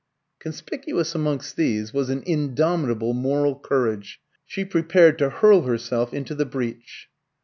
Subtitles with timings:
[0.39, 4.19] Conspicuous amongst these was an indomitable moral courage.
[4.47, 7.07] She prepared to hurl herself into the breach.